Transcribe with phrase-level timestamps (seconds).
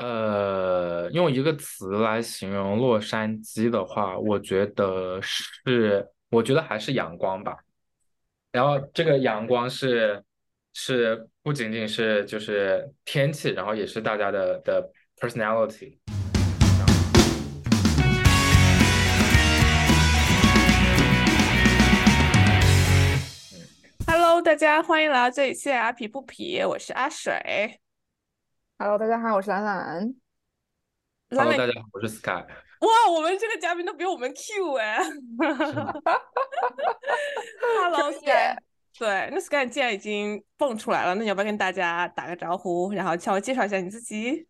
[0.00, 7.54] 呃，用一个词来形容洛杉矶的话，我觉得是，我觉得还是阳光吧。
[8.50, 10.24] 然后这个阳光是
[10.72, 15.98] 是不仅仅是就是天气，然后也是大家的的 personality。
[24.06, 27.80] Hello，大家欢迎来到这一期的阿皮不皮，我是阿水。
[28.82, 30.14] Hello，大家好，我是兰兰。
[31.28, 32.30] Hello，兰兰大家好，我是 Sky。
[32.30, 34.96] 哇，我们这个嘉宾都比我们 Q 哎。
[37.60, 38.56] Hello 专业 Sky，
[38.98, 44.48] 对，那 Sky 既然已经蹦出来了，那你要不要跟大家打个招呼，然后稍微介绍一下你自己？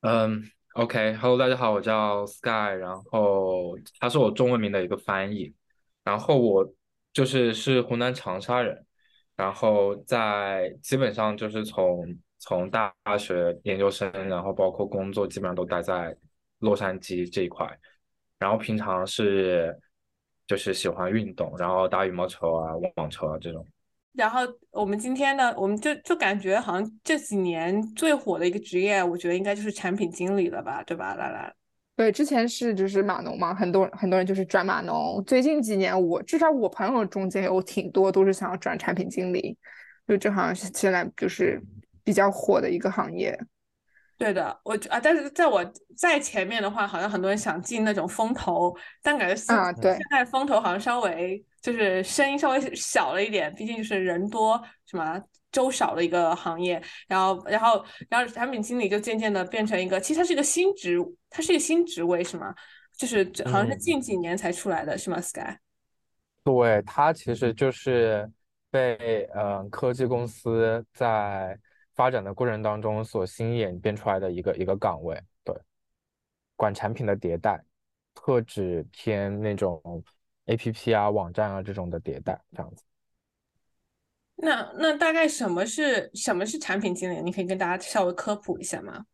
[0.00, 5.54] 嗯，OK，Hello，大家好，我叫 Sky，然后他是我中文名的一个翻译，
[6.04, 6.72] 然后我
[7.12, 8.86] 就是是湖南长沙人，
[9.36, 16.16] 然后在基本上就是从从大学研究生，然后包括工作，基本上都待在
[16.58, 17.64] 洛杉矶这一块，
[18.38, 19.78] 然后平常是
[20.46, 23.64] 就是喜欢运动，然后打羽毛球啊、网球啊这种。
[24.14, 24.40] 然后
[24.72, 31.54] 我们今天呢，我们就就感觉好像这几年最火的一个职业，我觉得应该就是产品经理了吧，对吧，兰兰？
[31.94, 35.22] 对，之前是就是码农嘛，很多很多人就是转码农。
[35.26, 39.56] 最近几年我，至少我朋友中间有挺多都是想要转产品经理，
[40.08, 41.62] 就这好像是现在就是
[42.04, 43.38] 比较火的一个行业。
[44.16, 45.64] 对的，我啊，但是在我
[45.96, 55.18] 在前面的话，好像很多人想进那种风投，但感觉现啊对现在风投好像稍微就是声音稍微小了一点，毕竟就是人多什么
[55.50, 60.98] 粥少的一个行业，然后然后然后产品经理就渐渐的变成一个，其实它是一个新职，
[61.30, 62.54] 它是一个新职位是吗？
[62.98, 65.56] 就是好像是嗯近几年才出来的是吗？Sky？
[66.44, 68.30] 对，它其实就是
[68.70, 71.58] 被呃科技公司在
[72.00, 75.54] 发展的过程当中所新演变出来的一个一个岗位，对，
[76.56, 77.62] 管产品的迭代，
[78.14, 80.02] 特指偏那种
[80.46, 82.82] APP 啊、网站啊这种的迭代这样子。
[84.36, 87.20] 那那大概什么是什么是产品经理？
[87.20, 89.04] 你可以跟大家稍微科普一下吗？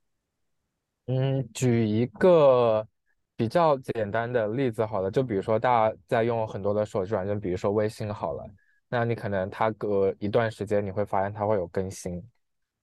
[1.07, 2.87] 嗯，举一个
[3.35, 8.49] 比较简单的例子好了，就比如说大家在用很多的手机软件，比如说微信好了，
[8.89, 12.23] 那你可能它隔一段时间你会发现它会有更新，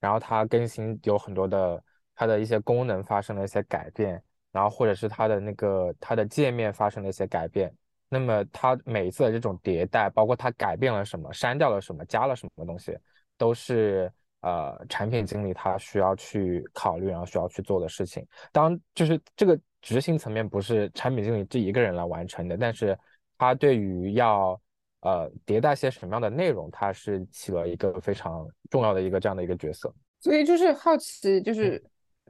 [0.04, 1.82] 然后它更新有很多的
[2.14, 4.22] 它的一些功能发生了一些改变，
[4.52, 7.74] 然后或者是它的那个它的界面发生了一些改变，
[8.10, 12.94] 那么它每一次的这种迭代，包括它改变了什么，删掉了什么，加了什么东西，
[13.38, 18.26] 都是呃产品经理他需要去考虑，然后需要去做的事情。
[18.52, 22.98] 当，就是这个执行层面不是产品经理这一个人来完成的，但是
[23.38, 24.60] 他对于要
[25.04, 29.94] 呃迭代些什么样的内容，它是起了一个非常重要的一个这样的一个角色。
[30.20, 31.80] 所以就是好奇，就是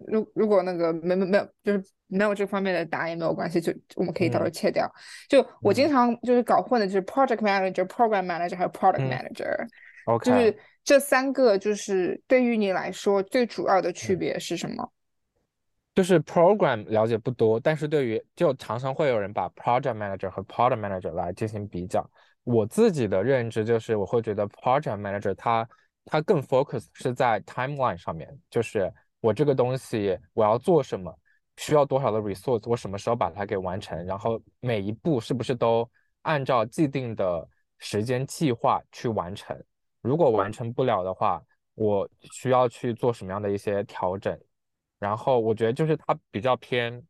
[0.09, 4.93] 如如果那个没没没有，就是没有这方面的答案也没有关系，就我们可以到时候嗯切掉。
[5.29, 9.56] 就我经嗯常就是搞混的，就是 project manager、program manager 还有 product 嗯 manager，
[10.25, 14.93] 就 OK，是这三个，就是对于你来说最主要的区嗯别是什么？
[15.95, 22.05] 就是 program 了解不多，但是对于就常常会有人把 project manager 和 product manager 来进行比较。
[22.44, 25.69] 我自己的认知就是，我会觉得 project manager 它
[26.05, 31.12] 它更 focus 是在 timeline 上面，就是我这个东西我要做什么，
[31.56, 35.91] 需要多少的 resource，我什么时候把它给完成，然后每一步是不是都
[36.22, 39.59] 按照既定的时间计划去完成。
[40.03, 41.43] 如果完成不了的话，
[41.75, 44.38] 我需要去做什么样的一些调整。
[44.99, 47.03] 然后我觉得就是它比较偏，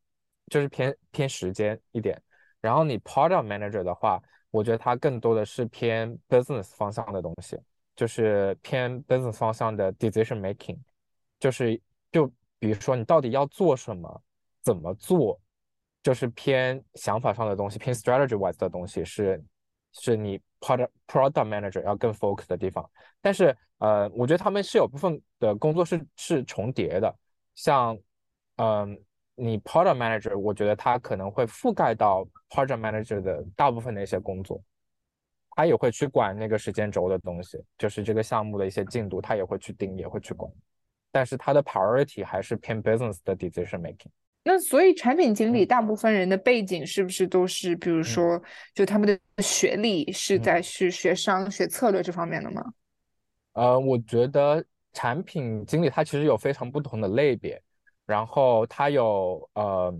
[0.47, 2.21] 就是偏偏时间一点。
[2.61, 4.23] 然后你 product manager 的话，
[4.55, 7.59] 我觉得它更多的是偏 business 方向的东西，
[7.97, 10.79] 就是偏 business 方向的 decision making，
[11.41, 11.81] 就是
[12.13, 14.23] 就比如说你到底要做什么，
[14.63, 15.37] 怎么做，
[16.05, 19.45] 就是偏想法上的东西，偏 strategy wise 的东西是
[19.91, 22.89] 是你 product product manager 要更 focus 的地方。
[23.21, 27.13] 但是呃，我觉得他们是有部分的工作是是重叠的。
[27.57, 27.99] 像，
[28.59, 28.97] 嗯，
[29.37, 34.63] 你 product manager，我觉得他可能会覆盖到 project manager 的大部分的一些工作，
[35.51, 40.51] 他也会去管那个时间轴的东西，就是这个项目的一些进度，他也会去盯，也会去管。
[41.11, 44.11] 但是他的 priority 还是偏 business 的 decision making。
[44.43, 48.43] 那所以产品经理嗯大部分人的背景是不是都是，比如嗯说，
[48.75, 52.63] 就他们的学历是嗯在是学商、学策略这方面的吗？
[53.55, 57.63] 呃，我觉得产品经理他其实有非常不同的类别，
[58.07, 59.95] 然后他有呃，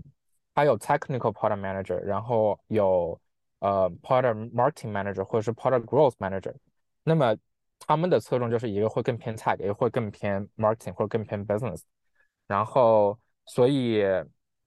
[0.53, 3.19] 他有 technical product manager，然后有
[3.59, 6.53] 呃 product marketing manager 或者是 product growth manager。
[7.03, 7.35] 那么
[7.79, 11.81] 他们的侧重就是一个会更偏 tech，一个会更偏 marketing 或者更偏 business。
[12.47, 14.03] 然后所以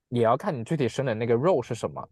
[0.08, 2.08] 也要看你具体升的那个 role 是什么。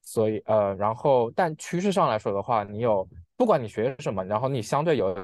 [0.00, 5.14] 所以呃，然后但趋势上来说的话，你有不管你学什么，然后你相对有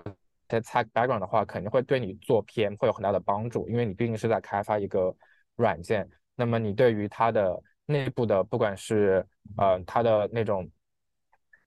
[0.50, 5.14] 些 tech background 的话，肯定会对你做 PM 会有很大的帮助，因为你毕竟是在开发一个
[5.56, 10.68] 软件，那么你对于它的内部的不管是呃它的那种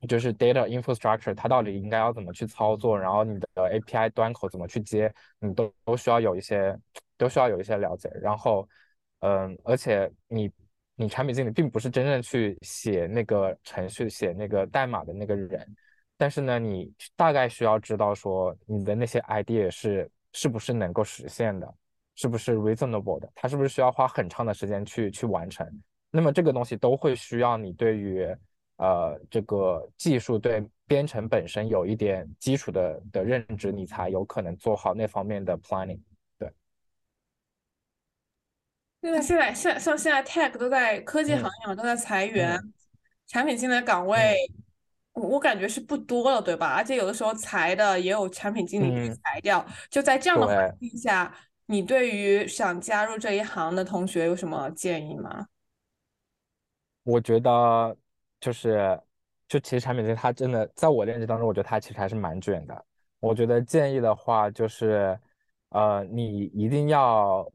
[0.07, 6.78] 就是 data infrastructure，它到底应该要怎么去操作，然后你的 API 端口怎么去接，你都都需要有一些
[7.18, 8.68] 都需要有一些了解，然后
[9.19, 10.51] 嗯，而且你。
[11.00, 15.75] 你产品经理并不是真正去写那个程序、写那个代码的那个人，
[16.18, 21.72] 但是呢，你大概需要知道说你的那些 idea 是是不是能够实现的，
[22.18, 25.66] 是不是 reasonable 的，它是不是需要花很长的时间去去完成。
[26.12, 28.28] 那么这个东西都会需要你对于
[28.75, 36.02] 呃这个技术对编程本身有一点基础的的认知，你才有可能做好那方面的 planning。
[39.02, 42.60] 因为现在现像现在 tech 都在科技行业嘛，都在裁员，
[43.28, 44.36] 产品经理的岗位，
[45.14, 46.74] 我我感觉是不多了，对吧？
[46.74, 49.64] 而且有的时候裁的也有产品经理被裁掉。
[49.90, 51.34] 就在这样的环境下，
[51.68, 55.48] 你对于想加入这一行的同学有什么建议吗？
[57.04, 57.96] 我觉得
[58.40, 59.00] 就是，
[59.48, 62.86] 就其实产品经理他真的在我认知当中，我觉得他其实还是蛮卷的。
[63.19, 65.19] 我觉得建议的话就是，
[65.69, 67.48] 呃，你一定要。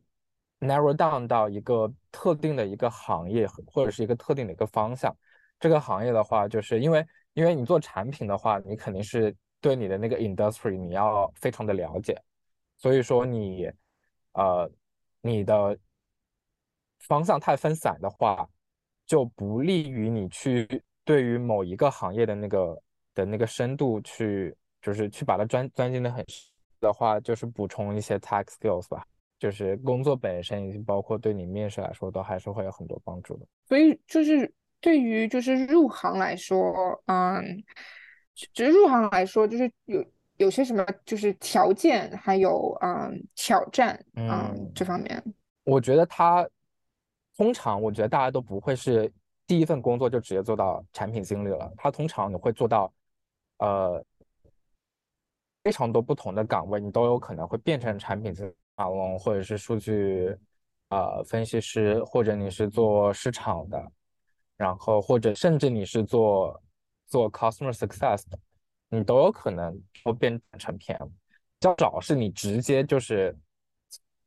[0.65, 5.13] narrow down 到一个特定的一个行业或者是一个特定的一个方向，
[5.59, 12.17] 这个行业的话，就是因为因为你做产品的话，你肯定是对你的那个 industry 你要非常的了解，
[12.77, 13.69] 所以说你
[14.33, 14.71] 呃
[15.21, 15.77] 你的
[17.01, 18.49] 方向太分散的话，
[19.07, 22.83] 就不利于你去对于某一个行业的那个
[23.15, 26.51] 的那个深度去就是去把它钻钻进的很深
[26.81, 29.07] 的话，就是补充一些 tech skills 吧。
[29.39, 33.47] 就是工作本身，以及包括对你面试来说，都还是会有很多帮助的。
[33.67, 36.73] 所以，就是对于就是入行来说，
[37.07, 37.43] 嗯，
[38.37, 40.01] 其实入行来说，就是有
[40.37, 45.23] 有些什么就是条件，还有嗯挑战，嗯这方面，
[45.65, 46.49] 我觉得他
[47.37, 49.13] 通常，我觉得大家都不会是
[49.47, 51.73] 第一份工作就直接做到产品经理了。
[51.77, 52.93] 他通常你会做到，
[53.59, 54.05] 呃，
[55.63, 58.53] 非常多不同的岗位，你都有可能会变成产品经理。
[58.75, 60.35] 马龙，或者是数据
[60.89, 63.93] 呃分析师，或者你是做市场的，
[64.57, 66.61] 然后或者甚至你是做
[67.07, 68.39] 做 customer success 的，
[68.93, 69.75] 你都有可能
[70.05, 71.09] 会变成 PM。
[71.59, 73.37] 较少是你直接就是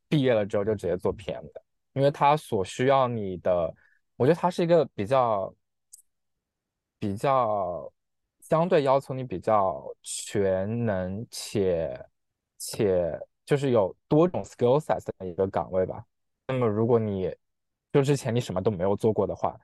[0.10, 1.64] 毕业了之后就直接做 PM 的，
[1.94, 3.74] 因为他所需要你的，
[4.16, 5.54] 我觉得他是一个比较
[6.98, 7.92] 比较
[8.42, 12.06] 相对要求你比较全能且
[12.58, 13.20] 且。
[13.46, 16.04] 就是有多种 skillset 的一个岗位吧。
[16.48, 17.32] 那么，如果你
[17.94, 19.56] 就之前你什么都没有做过的话，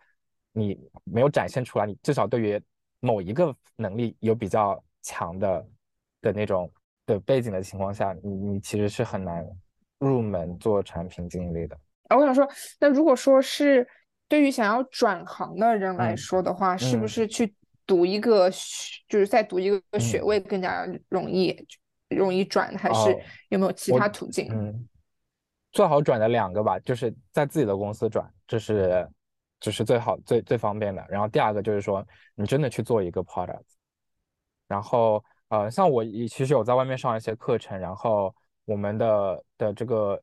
[0.51, 2.61] 你没有展现出来，你至少对于
[2.99, 5.67] 某一个能力有比较强的
[6.21, 6.71] 的那种
[7.05, 9.45] 的背景的情况下，你你其实是很难
[9.99, 11.77] 入门做产品经理的。
[12.09, 12.47] 啊，我想说，
[12.79, 13.87] 那如果说是
[14.27, 17.55] 对于想要转行的人来说的话，是不是去
[17.85, 18.49] 读一个，
[19.07, 21.67] 就是再读一个学位更加容易？
[22.09, 24.49] 容易转还是有没有其他途径？
[24.51, 24.85] 嗯，
[25.71, 29.09] 最好转的两个吧，就是在自己的公司转，这是
[29.61, 31.01] 这是最好最最方便的。
[31.07, 33.63] 然后第二个就是说，你真的去做一个 product。
[34.71, 40.17] 然后呃，像我其实有在外面上一些课程，然后我们的的这个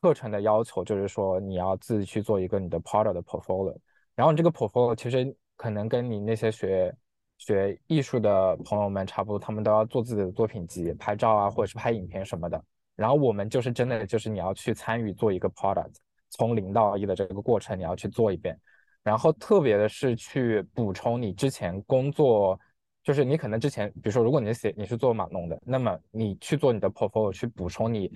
[0.00, 3.76] 课程的要求就是说，你要自己去做一个你的 product 的 portfolio。
[4.14, 6.94] 然后你这个 portfolio 其实可能跟你那些学
[7.38, 12.64] 学艺术的朋友们差不多，他们都要做自己的作品集、拍照啊，或者是拍影片什么的。
[12.94, 15.94] 然后我们就是真的就是你要去参与做一个 product，
[16.30, 18.56] 从零到一的这个过程你要去做一遍。
[19.02, 22.56] 然后特别的是去补充你之前工作，
[23.02, 28.10] 就是你可能之前，比如说如果你写你是做码农的，那么你去做你的 portfolio 去补充你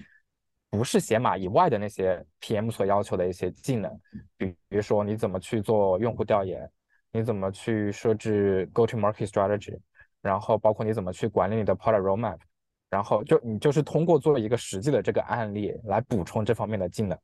[0.70, 4.00] 不是写码以外的那些 PM 所要求的一些技能，
[4.36, 6.70] 比比如说你怎么去做用户调研。
[7.12, 9.74] 你怎么去设置 go to market strategy，
[10.20, 12.38] 然后包括你怎么去管理你的 product roadmap，
[12.90, 17.18] 然后就你就是通过做一个实际的这个案例来补充这方面的技能，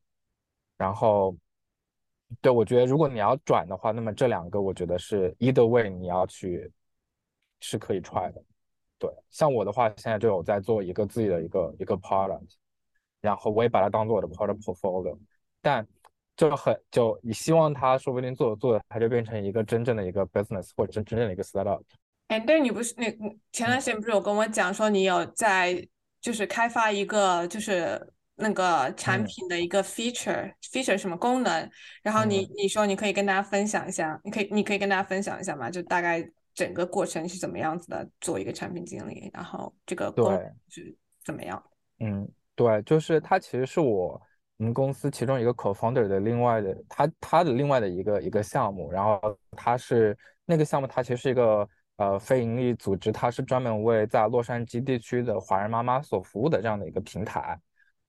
[0.78, 1.36] 然后，
[2.40, 6.72] 对我觉得如果你要转的话，那么这两个我觉得是 either way 你要去
[7.62, 8.42] 是可以 try 的，
[8.98, 12.50] 对，像我的话现在就有在做一个自己的一个一个 product，
[13.22, 15.18] 然后我也把它当做我的 product portfolio，
[15.62, 15.86] 但。
[16.34, 21.82] 就很就你希望它说不定做着做着它就变成一个真正的一个 business 或者真真正的一个 startup。
[22.28, 23.04] 哎，但是你不是你
[23.52, 25.86] 前段时间不是有跟我讲说你有在
[26.22, 28.00] 就是开发一个就是
[28.36, 29.24] 那个产嗯。
[29.26, 31.70] 品的一个 feature，feature 什么功能，
[32.02, 32.52] 然后你嗯。
[32.56, 41.62] 你说你可以跟大家分享一下，你可以你可以跟大家分享一下嘛，就大概整个过程是怎么样子的，做一个产品经理，然后这个功对是怎么样？
[42.00, 44.20] 嗯，对，就是他其实是我
[44.58, 49.20] 我们公司其中一个 co-founder 的另外的他他的另外的一个一个项目，然后
[49.56, 57.58] 他是那个项目，它其实是一个呃非盈利组织，它是专门为在洛杉矶地区的华人妈妈所服务的这样的一个平台。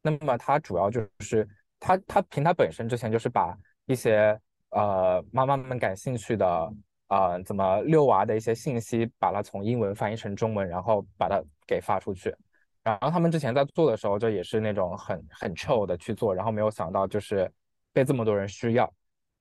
[0.01, 1.47] 那么它主要就是
[1.79, 4.37] 它它平台本身之前就是把一些
[4.71, 6.73] 呃妈妈们感兴趣的
[7.07, 12.35] 呃怎么遛娃的一些信息，把它从英文翻译成中文，然后把它给发出去。
[12.83, 17.49] 然后他们之前在做的时候，就也是那种很很 chill 的去做，然后没有想到就是
[17.93, 18.93] 被这么多人需要，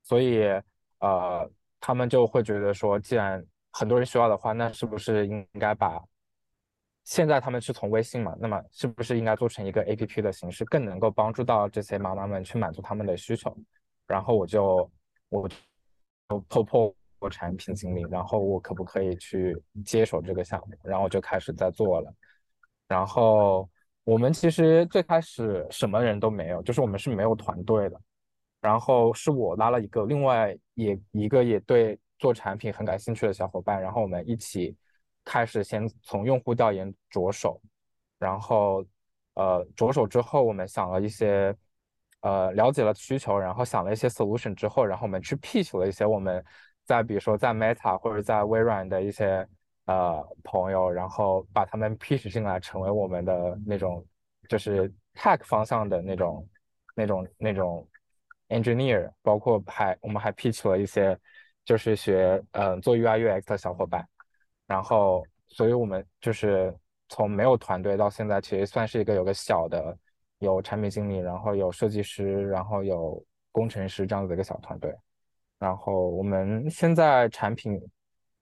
[0.02, 0.44] 所以
[1.00, 1.50] 呃，
[1.80, 6.00] 他们就会觉得说，既然很多人需要的话，那是不是应该把
[7.02, 13.52] 现在他们是从微信嘛，那么是不是应该做成一个 APP 的形式，更能够帮助到这些妈妈们去满足他们的需求？
[14.06, 14.88] 然后我就
[15.30, 20.76] 我就破破我产品经理，然后我可不可以去接手这个项目？
[20.82, 22.14] 然后我就开始在做了。
[22.88, 23.68] 然后
[24.04, 28.00] 我们其实最开始什么人都没有，就是我们是没有团队的。
[28.60, 34.76] 然后是我拉了一个另外也一个也对做产品很感兴趣的小伙伴，然后我们一起
[35.24, 37.60] 开始先从用户调研着手，
[38.18, 38.84] 然后
[39.34, 41.52] 呃着手之后，我们想了一些
[42.20, 46.44] 呃了解了需求，然后想了一些 solution 之后，然后我们去 pitch 了一些我们
[46.84, 49.46] 在比如说在 Meta 或者在微软的一些
[49.86, 54.04] 呃朋友，然后把他们 pitch 进来，成为我们的那种
[54.48, 56.48] 就是 tech 方向的那种
[56.94, 57.88] 那种那种
[58.48, 61.18] engineer，包括还我们还 pitch 了一些
[61.64, 64.06] 就是学呃做 UI UX 的小伙伴，
[64.66, 66.74] 然后所以我们就是
[67.08, 69.96] 从没有团队到现在，其实算是一个有个小的
[70.38, 74.92] 有产品经理，然后有设计师，然后有工程师这样子的一个小团队。
[75.62, 77.80] 然后我们现在产品，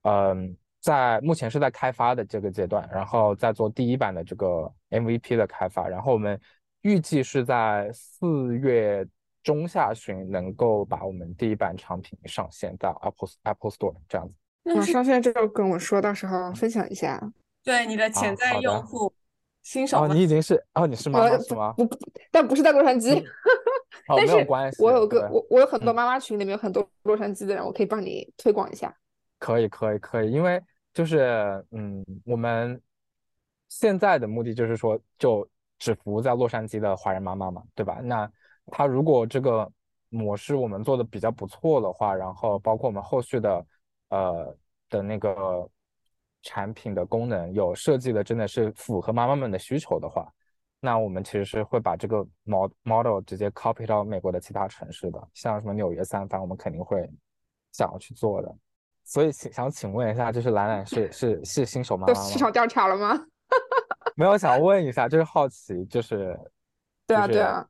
[0.04, 6.40] 嗯，在目前是在开发的这个阶段，然后在做第一版的这个 MVP 的开发，然后我们
[6.80, 9.06] 预计是在四月
[9.42, 14.34] 中下旬能够把我们第一版产品上线到 Apple Apple Store 这样子。
[14.70, 17.20] 啊，那是上线之后跟我说，到时候分享一下。
[17.62, 19.12] 对你的潜啊在用户，
[19.62, 21.74] 新手哦，你已经是哦，你是妈呃妈是吗？
[21.74, 21.98] 不不，
[22.30, 23.22] 但不是在洛杉矶。
[24.10, 28.94] 哦，但是没有关系，我有个我我有很多嗯妈妈群，里面有很多洛杉矶的人，我可以帮你推广一下。
[29.38, 30.60] 可以，可以，可以，因为
[30.92, 32.80] 就是，嗯，我们
[33.68, 35.48] 现在的目的就是说，就
[35.78, 38.00] 只服务在洛杉矶的华人妈妈嘛，对吧？
[38.02, 38.30] 那
[38.66, 39.70] 他如果这个
[40.08, 43.66] 模式我们做的比较不错的话，然后包括我们后续的，
[44.08, 44.56] 呃
[44.88, 45.68] 的那个
[46.42, 50.30] 产品的功能有设计的真的是符合妈妈们的需求的话，
[50.80, 57.08] 那我们其实是会把这个 mod model 直接 copy 到美国的其他城市的，像什么纽约、三藩，我们肯定会
[57.72, 58.54] 想要去做的。
[59.04, 63.26] 所以请想请问一下，就是兰兰是是是新手妈妈市场调查了吗？
[64.16, 66.38] 没有想问一下，就是好奇，就是
[67.06, 67.68] 对啊，就是对啊，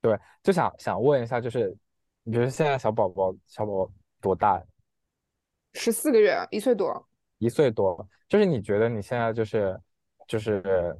[0.00, 1.76] 对，就想想问一下，就是
[2.22, 4.62] 你觉得现在小宝宝小宝宝多大？
[5.74, 7.06] 十四个月，一岁多。
[7.38, 9.80] 一岁多，就是你觉得你现在就是
[10.26, 10.96] 就是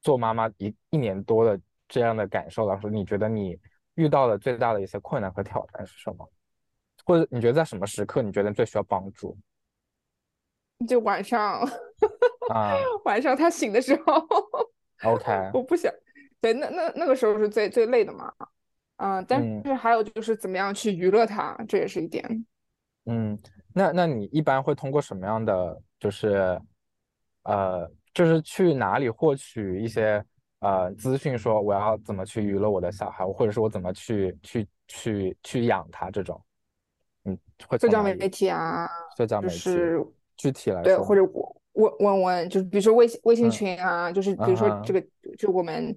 [0.00, 3.58] 做妈妈一一年多的这样的感受来说，你觉得你
[3.94, 6.28] 遇到的最大的一些困难和挑战是什么？
[7.04, 9.36] 或者你觉得在什么时刻你觉得最需要帮助
[10.86, 11.60] 就晚上
[12.50, 12.74] 啊
[13.04, 14.26] 晚上他醒的时候？
[15.04, 15.92] OK，我不想。
[16.40, 18.32] 对，那那那个时候是最最累的嘛。
[18.96, 22.44] 嗯，但嗯是还有就是怎么样去娱乐他，这也是一点。
[23.06, 23.38] 嗯，
[23.72, 26.60] 那那你一般会通过什么样的，就是，
[27.44, 30.20] 呃，就是去哪里获取一些
[30.58, 36.42] 呃资讯，说我要怎么去娱乐我的小孩，或者是我怎么去去去去养他这种，
[37.26, 38.02] 嗯，会社交？
[38.02, 40.04] 媒体啊，就社交媒体，是
[40.36, 45.00] 具体来对，说对，或者我问问问，就是比如说微信微信嗯群啊，就是比如说啊这个
[45.38, 45.96] 就我们，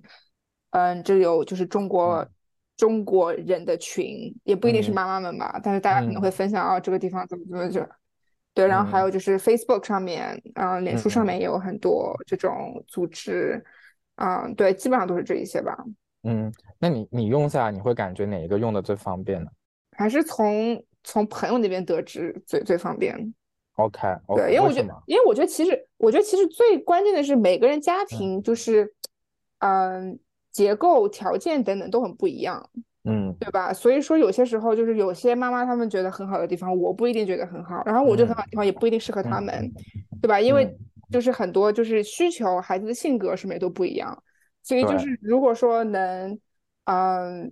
[0.70, 2.30] 嗯，这有就是中国嗯
[2.78, 7.82] 中国人的群，也不一定是嗯妈妈们吧，但是大家可能会嗯分享啊这个地方怎么怎么就，
[8.53, 9.03] 对，然后还嗯。
[9.03, 13.63] 有就是 Facebook 上面，嗯，脸书上嗯面也有很多这种组织，
[14.15, 15.77] 嗯，对，基本上都是这一些吧，
[16.24, 19.50] 嗯，那你你用下来，你会感觉哪一个用的最方便呢？
[19.98, 23.34] 还是从从朋友那边得知最最方便。
[23.75, 24.00] ？OK
[24.36, 28.05] 对因为我觉得因为我觉得其实，我觉得其实最关键的是每个人家嗯。
[28.08, 28.93] 庭就是，
[29.60, 30.20] 嗯、
[30.51, 32.70] 结构条件等等都很不一样，
[33.03, 33.74] 嗯对吧？
[33.74, 39.72] 所以说有些时候就是有些妈妈她们觉得很好的地方，我不一定觉得很好，然后我觉得很好的地方也不一定适合他嗯们，
[40.22, 40.39] 对吧？
[40.39, 40.77] 因为嗯
[41.10, 44.24] 就是很多就是需求，孩子的性格什么也都不一样，
[44.63, 46.39] 所以就是如果说能，
[46.86, 47.51] 嗯，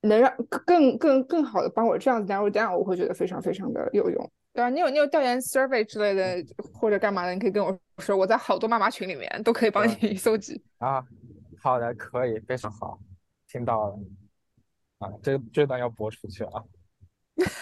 [0.00, 0.34] 能让
[0.66, 4.32] 更更更好的帮我这样子 narrow down，我会觉得非常非常的有用。
[4.54, 10.60] 对啊，你有你有调研 survey 之类的或者干嘛的，你可以跟我说，我在好多妈妈群里面都可以帮你 搜集。
[10.78, 11.04] 啊，
[11.62, 12.98] 好的，可以，非常好，
[13.48, 13.98] 听到了。
[15.02, 16.62] 啊，这这段要播出去啊。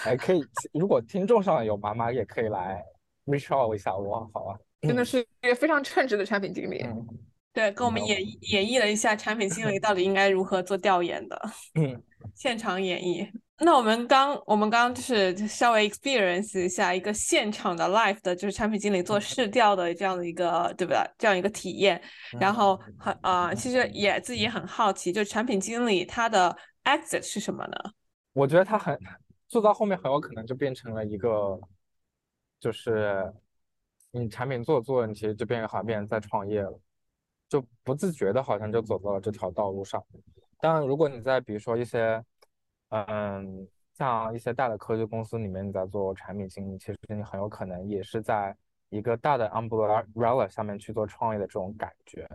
[0.03, 2.85] 还可以，如果听众上有妈妈，也可以来
[3.27, 4.59] reach out 一下我，好吧？
[4.83, 6.83] 真的是一个非常称职的产品经理。
[6.85, 7.07] 嗯
[7.53, 12.01] 对，跟我们嗯演绎演绎了一下产品经理到底应该如何做调研的， 嗯
[12.37, 13.29] 现场演绎。
[13.59, 20.99] 那我们刚我们刚刚就是稍微 experience 一下一个现场的 live 的，就是产品经理做试调的这样的一个，对不对？
[21.19, 22.01] 这样一个体验。
[22.39, 27.77] 然后很啊，其实也自己也很好奇，就是产品经理他的 exit 是什么呢？
[28.33, 28.99] 我觉得他很
[29.49, 31.59] 做到后面很有可能就变成了一个，
[32.59, 33.33] 就是
[34.11, 36.81] 你产品做做，你其实就变好像变成在创业了，
[37.49, 40.05] 就不自觉的好像就走到了这条道路上。
[40.61, 42.23] 当然，如果你在比如说一些，
[42.91, 48.57] 嗯，像一些大的科技公司里面你在做产品经理，其实你很有可能也是在
[48.89, 52.29] 一个大的 umbrella umbrella 下面去做创业的这种感觉。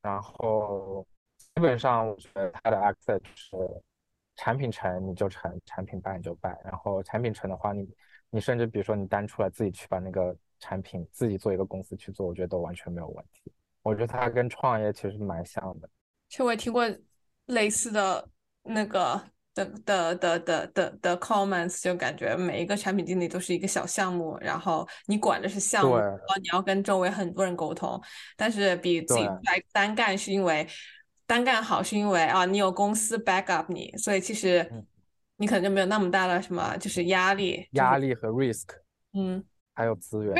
[0.00, 1.06] 然后
[1.54, 3.56] 基本上我觉得它的 exit 是
[4.36, 6.58] 产品成你就成，产品办你就办。
[6.64, 7.88] 然后产品成的话，你
[8.30, 13.52] 你甚至比如说你单出来自己去把那个产品自己做一个公司去做，我觉得都完全没有问题。
[13.82, 15.88] 我觉得它跟创业其实蛮像的。
[16.28, 16.84] 其实我也听过
[17.46, 18.26] 类似的
[18.62, 19.20] 那个
[19.54, 28.00] 的的的的的的 comments，就感觉每一个产品经理都是一个小项目，然后你管的是项目，然后你要跟周围很多人沟通，
[28.36, 30.66] 但是比自己对来单干是因为
[31.26, 34.86] 单干好，是因为啊你有公司 back up 你，所以其实嗯
[35.36, 38.68] 你可能就没有那么大的什么就是压力，就是压力和 risk
[39.14, 39.44] 嗯。
[39.74, 40.34] 还有资源。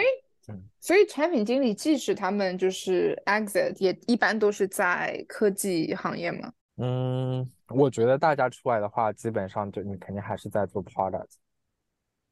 [0.80, 6.52] 所以产品经理即使他们就是 exit，也一般都是在科技行业嘛。
[6.76, 11.28] 嗯，我觉得大家出来的话，基本上就你肯定还是在做 product，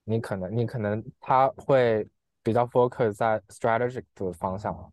[0.05, 2.07] 你可能你可能他会
[2.43, 4.93] 比较 focus 在 strategic 的方向，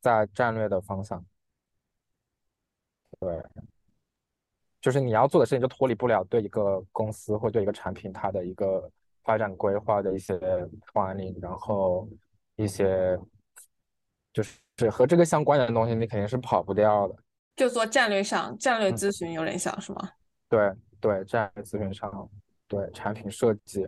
[0.00, 1.24] 在战略的方向。
[3.20, 3.42] 对，
[4.80, 8.90] 就是你要做的事情就脱离不了对一个公司或对一个产品它的一个
[9.22, 10.34] 发展规划的一些
[10.92, 12.08] planning，然后
[12.56, 13.18] 一些
[14.32, 17.14] 就是和这个相关的东西，你肯定是跑不掉的。
[17.56, 20.10] 就做战略上战略嗯咨询有点像是吗？
[20.48, 22.30] 对对，战略咨询上，
[22.66, 23.86] 对产品设计，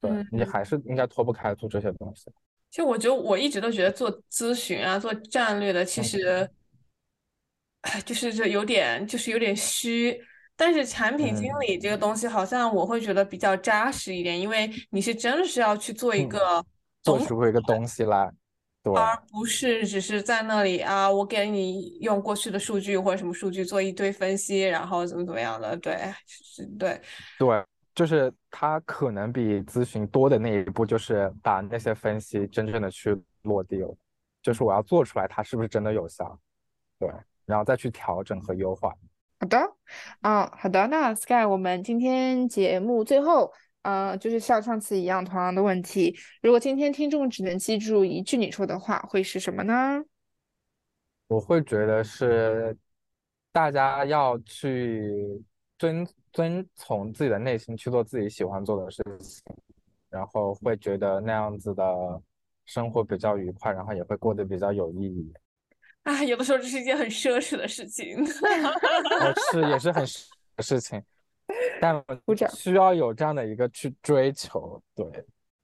[0.00, 2.30] 对你嗯还是应该脱不开做这些东西。
[2.70, 6.50] 其实我觉得我一直都觉得做咨询啊、做战略的，其嗯实，哎，
[8.04, 10.18] 就是这有点就是有点虚。
[10.56, 11.60] 但是产品经嗯。
[11.60, 16.38] 理这个东西，好像我会觉得比较扎实一点，因为你是真的是要去做一嗯个
[17.04, 18.28] 懂做出一个东西来，
[18.82, 19.16] 对而。
[19.30, 27.00] 不是只是在那里啊，我给你用过去的数据或者什么数据做一堆分析，然后怎么怎么样的，对，是，对，
[27.38, 27.64] 对，
[27.94, 33.96] 就是它可能比咨询多的那一步，就是把那些分析真正的去落地了，
[34.42, 36.36] 就是我要做出来它是不是真的有效，
[36.98, 37.08] 对，
[37.48, 38.94] 然后再去调整和优化。
[39.40, 39.58] 好的，
[40.20, 50.04] 啊，好的，那 Sky，我们今天节目最后，呃，就是像上次一样同样的问题，如果今天听众只能记住一句你说的话，会是什么呢？
[51.28, 52.76] 我会觉得是
[53.52, 55.42] 大家要去
[55.78, 59.42] 遵遵从自己的内心去做自己喜欢做的事情，
[60.10, 61.84] 然后会觉得那样子的
[62.64, 65.32] 生活比较愉快，然后也会过得比较有意义。
[66.04, 68.16] 啊，有的时候这是一件很奢侈的事情。
[68.24, 70.06] 哦，是也是很
[70.62, 71.02] 事情，
[71.80, 72.02] 但
[72.54, 75.06] 需要有这样的一个去追求，对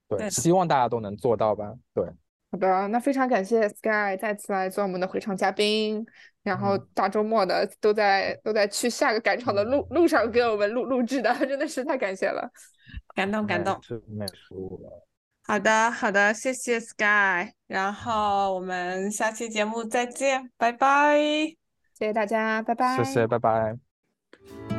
[0.07, 2.05] 对对，希望大家都能做到吧，对，
[2.51, 6.05] 好的，那非常感谢 Sky 再次来做我们的回场嘉宾，
[6.43, 12.49] 然后嗯大周末的都在都在去下个赶场的路路上给我们录录制的， 真的是太感谢了。
[13.15, 13.77] 感动感动。
[13.81, 15.04] 是美术了，
[15.47, 21.19] 好的好的，谢谢 Sky，然后我们下期节目再见，拜拜。
[21.97, 22.97] 谢谢大家，拜拜。
[22.97, 24.74] 谢谢，拜拜。